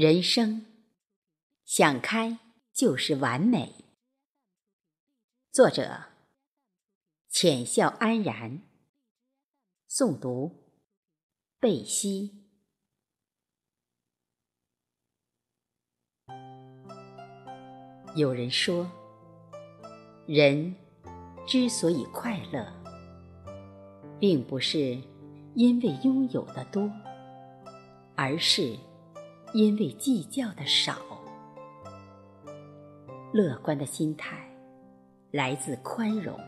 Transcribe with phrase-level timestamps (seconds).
[0.00, 0.64] 人生
[1.64, 2.38] 想开
[2.72, 3.74] 就是完美。
[5.50, 6.04] 作者：
[7.28, 8.62] 浅笑安然。
[9.90, 10.52] 诵读：
[11.58, 12.44] 贝西。
[18.14, 18.88] 有人说，
[20.28, 20.76] 人
[21.44, 22.72] 之所以快乐，
[24.20, 24.96] 并不是
[25.56, 26.88] 因为拥有的多，
[28.14, 28.78] 而是。
[29.54, 30.96] 因为计较的少，
[33.32, 34.38] 乐观的心态
[35.30, 36.38] 来自宽容，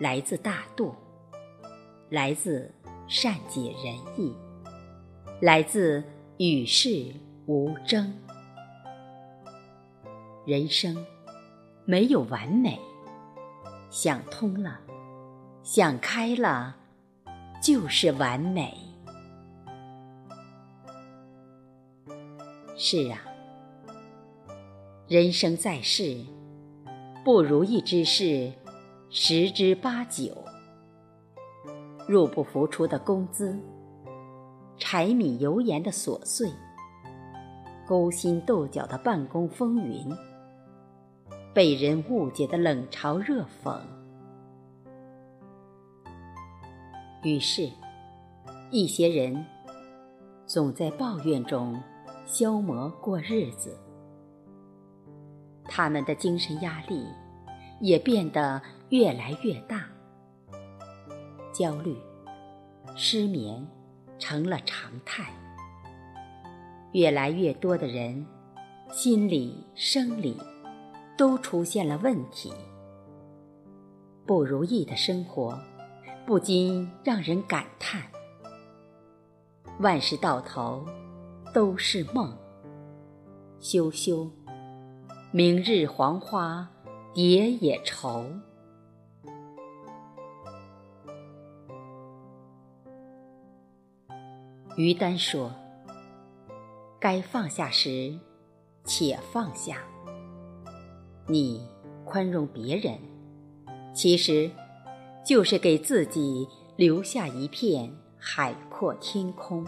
[0.00, 0.94] 来自大度，
[2.08, 2.72] 来自
[3.06, 4.34] 善解人意，
[5.42, 6.02] 来自
[6.38, 7.12] 与世
[7.46, 8.12] 无争。
[10.46, 11.04] 人生
[11.84, 12.80] 没有完美，
[13.90, 14.80] 想通了，
[15.62, 16.74] 想开了，
[17.62, 18.87] 就是完美。
[22.80, 23.18] 是啊，
[25.08, 26.24] 人生在世，
[27.24, 28.52] 不如意之事
[29.10, 30.32] 十之八九。
[32.06, 33.58] 入不敷出的工资，
[34.78, 36.48] 柴米油盐的琐碎，
[37.84, 40.06] 勾心斗角的办公风云，
[41.52, 43.80] 被人误解的冷嘲热讽。
[47.24, 47.68] 于是，
[48.70, 49.44] 一些人
[50.46, 51.76] 总在抱怨中。
[52.30, 53.74] 消磨过日子，
[55.64, 57.06] 他们的精神压力
[57.80, 59.86] 也变得越来越大，
[61.54, 61.96] 焦虑、
[62.94, 63.66] 失眠
[64.18, 65.32] 成了常态。
[66.92, 68.26] 越来越多的人
[68.90, 70.36] 心理、生理
[71.16, 72.52] 都出现了问题，
[74.26, 75.58] 不如意的生活
[76.26, 78.02] 不禁让人感叹：
[79.80, 80.84] 万事到头。
[81.58, 82.38] 都是梦，
[83.58, 84.30] 羞羞，
[85.32, 86.70] 明日黄花
[87.12, 88.24] 蝶也愁。
[94.76, 95.52] 于丹说
[97.00, 98.16] ：“该放下时，
[98.84, 99.78] 且放下。
[101.26, 101.66] 你
[102.04, 102.96] 宽容别人，
[103.92, 104.48] 其实
[105.26, 106.46] 就是给自己
[106.76, 109.66] 留下一片海阔天空。”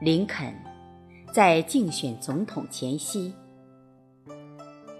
[0.00, 0.54] 林肯
[1.34, 3.34] 在竞选总统前夕，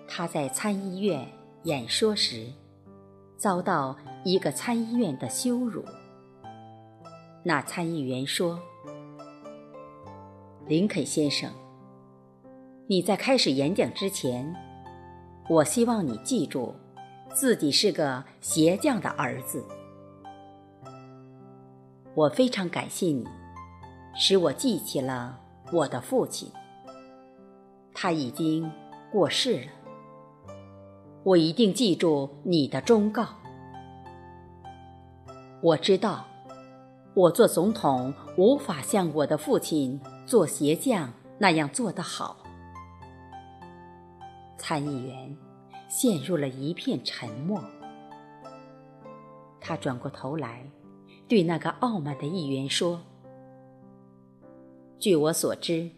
[0.09, 1.25] 他在参议院
[1.63, 2.49] 演说时，
[3.37, 5.85] 遭到一个参议院的羞辱。
[7.45, 8.59] 那参议员说
[10.67, 11.49] ：“林肯先生，
[12.89, 14.53] 你在开始演讲之前，
[15.49, 16.75] 我希望你记住，
[17.33, 19.65] 自己是个鞋匠的儿子。
[22.17, 23.25] 我非常感谢你。”
[24.21, 25.39] 使我记起了
[25.73, 26.51] 我的父亲，
[27.95, 28.69] 他已经
[29.13, 29.71] 过世了。
[31.23, 33.29] 我一定记住你的忠告。
[35.63, 36.27] 我知道，
[37.15, 42.39] 我做总统无法像我的父亲做鞋匠那样做得好。
[44.57, 45.37] 参议员
[45.89, 47.63] 陷入了一片沉默。
[49.61, 50.65] 他转过头来，
[51.29, 53.01] 对那个傲慢的议员说。
[55.01, 55.91] 据我所知，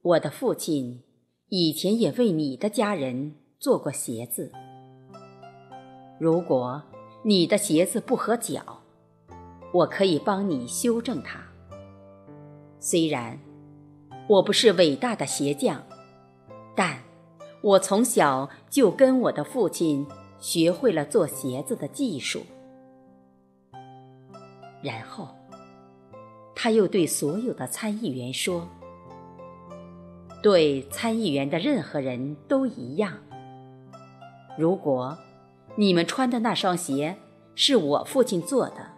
[0.00, 1.02] 我的父亲
[1.50, 4.50] 以前也为你的家人做过鞋子。
[6.18, 6.82] 如果
[7.22, 8.80] 你的鞋子不合脚，
[9.74, 11.38] 我可以帮你修正它。
[12.80, 13.38] 虽然
[14.26, 15.82] 我不是伟大的鞋匠，
[16.74, 17.02] 但
[17.60, 20.06] 我从小就跟我的父亲
[20.38, 22.40] 学会了做鞋子的技术。
[24.82, 25.28] 然后。
[26.58, 28.66] 他又对所有的参议员说
[30.42, 33.12] ：“对参议员的任何人都一样。
[34.56, 35.16] 如果
[35.76, 37.14] 你们穿的那双鞋
[37.54, 38.90] 是我父亲做的，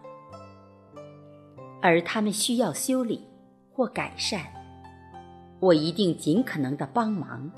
[1.81, 3.27] 而他们需要修理
[3.73, 4.41] 或改善，
[5.59, 7.51] 我一定尽可能的帮忙。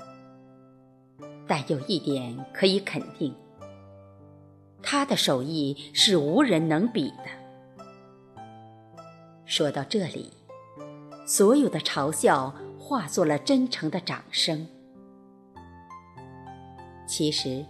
[1.46, 3.32] 但有一点可以肯定，
[4.82, 7.30] 他的手艺是无人能比的。”
[9.52, 10.32] 说到这里，
[11.26, 14.66] 所有的嘲笑化作了真诚的掌声。
[17.06, 17.62] 其实，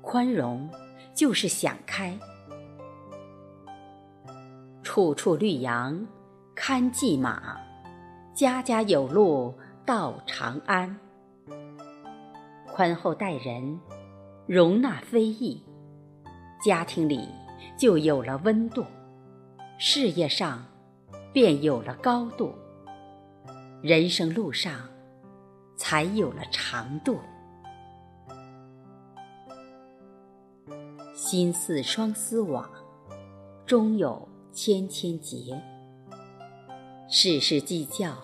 [0.00, 0.70] 宽容
[1.12, 2.16] 就是想开。
[4.84, 6.06] 处处绿杨，
[6.54, 7.58] 堪系马；
[8.32, 9.52] 家家有路
[9.84, 10.96] 到长安。
[12.68, 13.80] 宽厚待人，
[14.46, 15.60] 容纳非议，
[16.64, 17.28] 家庭里
[17.76, 18.84] 就有了温度，
[19.78, 20.64] 事业上。
[21.32, 22.52] 便有了高度，
[23.80, 24.86] 人生路上
[25.76, 27.18] 才有了长度。
[31.14, 32.70] 心似双丝网，
[33.64, 35.58] 终有千千结。
[37.08, 38.14] 事事计较，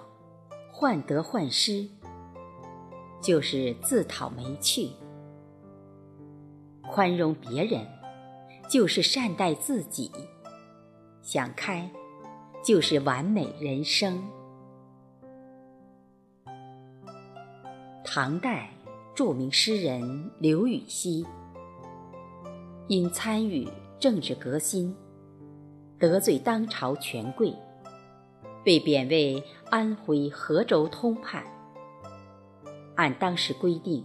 [0.71, 1.89] 患得患失，
[3.23, 4.91] 就是自讨没趣；
[6.83, 7.87] 宽容别人，
[8.69, 10.11] 就是善待自己；
[11.23, 11.91] 想开，
[12.69, 14.23] 就是完美人生。
[18.05, 18.69] 唐代
[19.15, 21.27] 著名诗人刘禹锡。
[22.89, 23.67] 因参与
[23.99, 24.95] 政治革新，
[25.99, 27.55] 得罪当朝权贵，
[28.63, 31.43] 被贬为安徽合州通判。
[32.97, 34.05] 按当时规定，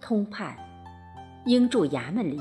[0.00, 0.56] 通判
[1.44, 2.40] 应住衙门里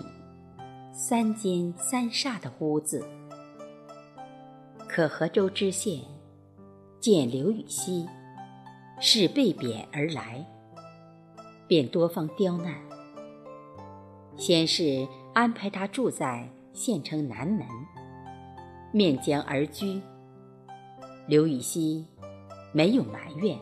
[0.93, 3.05] 三间三煞的屋子。
[4.89, 6.01] 可合州知县
[6.99, 8.05] 见刘禹锡
[8.99, 10.43] 是被贬而来，
[11.67, 12.73] 便多方刁难，
[14.35, 15.07] 先是。
[15.31, 17.65] 安排他住在县城南门，
[18.91, 20.01] 面江而居。
[21.27, 22.05] 刘禹锡
[22.73, 23.57] 没有埋怨，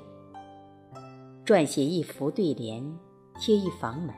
[1.45, 2.81] 撰写一幅对联，
[3.37, 4.15] 贴一房门。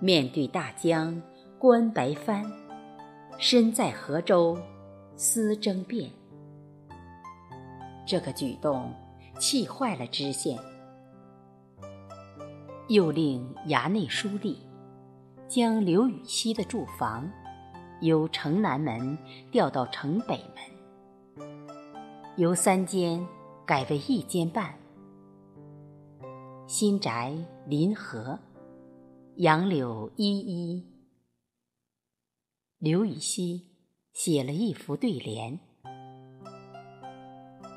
[0.00, 1.20] 面对大江
[1.58, 2.44] 观白帆，
[3.38, 4.56] 身在河州
[5.16, 6.10] 思争辩。
[8.06, 8.92] 这个举动
[9.38, 10.58] 气坏了知县，
[12.88, 14.56] 又令衙内书吏。
[15.46, 17.30] 将刘禹锡的住房
[18.00, 19.16] 由城南门
[19.52, 20.40] 调到城北
[21.36, 21.46] 门，
[22.36, 23.24] 由三间
[23.66, 24.74] 改为一间半。
[26.66, 27.36] 新宅
[27.66, 28.38] 临河，
[29.36, 30.84] 杨柳依依。
[32.78, 33.73] 刘禹锡
[34.14, 35.58] 写了一副对联：“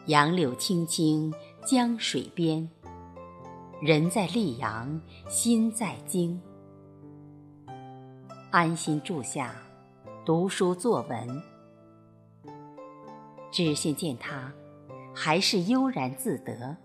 [0.06, 1.34] 杨柳青青
[1.66, 2.70] 江水边，
[3.82, 6.40] 人在溧阳心在京。”
[8.52, 9.56] 安心住下，
[10.24, 11.42] 读书作文。
[13.52, 14.54] 知县见他
[15.16, 16.78] 还是悠然自得，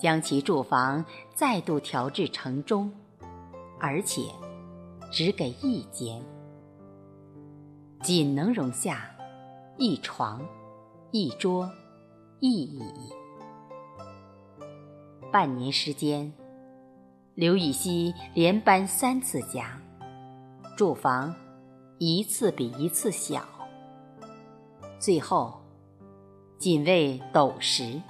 [0.00, 2.90] 将其住房再度调至城中，
[3.78, 4.22] 而且
[5.12, 6.24] 只给一间，
[8.02, 9.08] 仅能容下
[9.76, 10.44] 一床、
[11.12, 11.70] 一桌、
[12.40, 12.82] 一椅。
[15.30, 16.32] 半年时间。
[17.34, 19.80] 刘禹锡连搬三次家，
[20.76, 21.34] 住房
[21.98, 23.42] 一次比一次小，
[24.98, 25.58] 最后
[26.58, 28.02] 仅为斗石，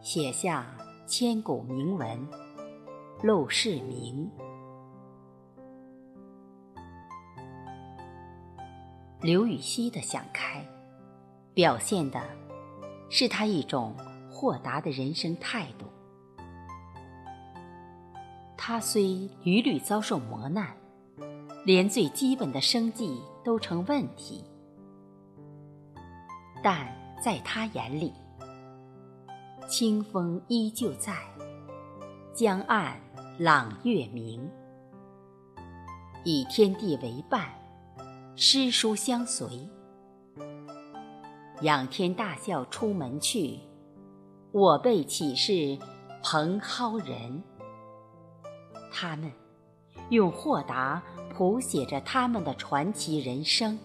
[0.00, 0.74] 写下
[1.06, 2.08] 千古名文
[3.22, 4.30] 《陋室铭》。
[9.20, 10.64] 刘禹锡的想开，
[11.52, 12.22] 表现的
[13.10, 13.92] 是他一种
[14.30, 15.86] 豁达的人生态度。
[18.56, 20.72] 他虽屡屡遭受磨难，
[21.64, 24.44] 连最基本的生计都成问题，
[26.62, 26.86] 但
[27.20, 28.12] 在他眼里，
[29.68, 31.16] 清风依旧在，
[32.32, 32.96] 江岸
[33.36, 34.48] 朗月明，
[36.22, 37.57] 以天地为伴，
[38.40, 39.68] 诗书相随，
[41.62, 43.58] 仰天大笑出门去，
[44.52, 45.76] 我辈岂是
[46.22, 47.42] 蓬蒿人？
[48.92, 49.32] 他们
[50.10, 51.02] 用豁达
[51.34, 53.76] 谱写着他们的传奇人生。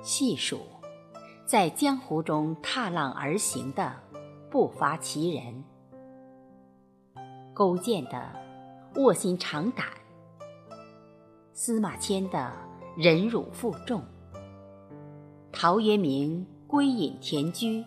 [0.00, 0.60] 细数，
[1.44, 3.94] 在江湖中踏浪而行的
[4.50, 5.62] 不乏其人：
[7.52, 8.32] 勾践的
[8.94, 9.86] 卧薪尝胆，
[11.52, 12.52] 司马迁的
[12.96, 14.02] 忍辱负重，
[15.52, 17.84] 陶渊明归隐田居，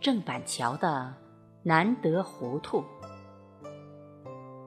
[0.00, 1.14] 郑板桥的。
[1.62, 2.82] 难得糊涂，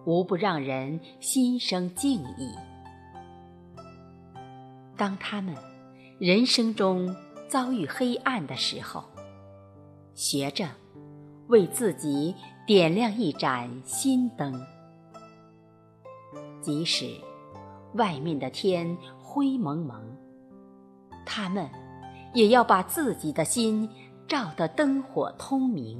[0.06, 2.52] 无不让人心生敬意。
[4.96, 5.56] 当他们
[6.20, 7.16] 人生中
[7.48, 9.04] 遭遇黑暗的时候，
[10.14, 10.68] 学着
[11.48, 12.36] 为自己
[12.68, 14.64] 点亮一盏心灯，
[16.64, 17.20] 即使
[17.96, 20.02] 外面的天灰蒙蒙，
[21.26, 21.70] 他们
[22.34, 23.88] 也要把自己的心
[24.30, 26.00] 照得灯火通明。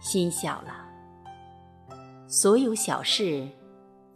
[0.00, 0.84] 心小了，
[2.26, 3.46] 所有小事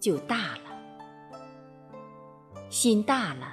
[0.01, 1.39] 就大了；
[2.69, 3.47] 心大了，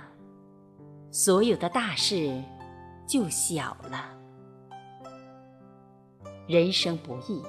[1.11, 2.41] 所有的大事
[3.05, 4.15] 就小了。
[6.47, 7.43] 人生不易，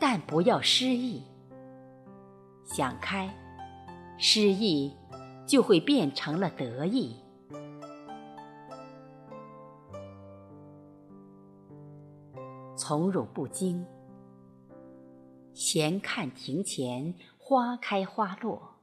[0.00, 1.22] 但不要失意。
[2.64, 3.28] 想开，
[4.16, 4.96] 失意
[5.46, 7.14] 就会变成了得意。
[12.74, 13.84] 从容不惊，
[15.52, 18.76] 闲看庭前花开花落，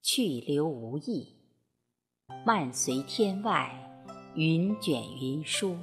[0.00, 1.36] 去留无意。
[2.46, 3.74] 漫随天外
[4.36, 5.76] 云卷云舒，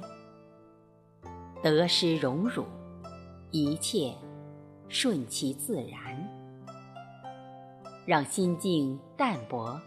[1.62, 2.64] 得失荣辱，
[3.50, 4.14] 一切
[4.88, 6.28] 顺其自然。
[8.06, 9.80] 让心境淡泊，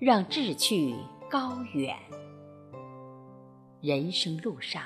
[0.00, 0.96] 让志趣
[1.30, 1.96] 高远。
[3.80, 4.82] 人生路上，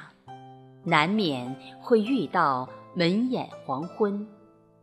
[0.85, 4.27] 难免会遇到门眼黄昏，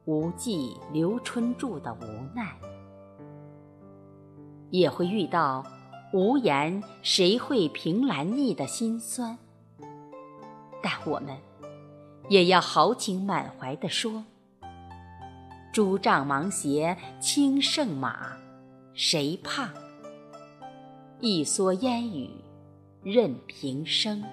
[0.06, 2.56] 无计留春住的无奈，
[4.72, 5.64] 也会遇到。
[6.14, 9.38] 无言，谁会凭栏意的心酸？
[10.82, 11.36] 但我们
[12.30, 14.24] 也要豪情满怀地说
[15.76, 18.30] ：“诸丈芒鞋轻胜马，
[18.94, 19.74] 谁怕？
[21.20, 22.30] 一蓑烟雨
[23.04, 24.24] 任平生。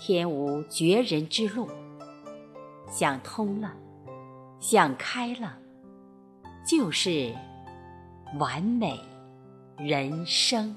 [0.00, 1.68] 天无绝人之路，
[2.88, 3.74] 想通了，
[4.58, 5.58] 想开了，
[6.66, 7.36] 就是。
[8.38, 8.98] 完美
[9.76, 10.74] 人生。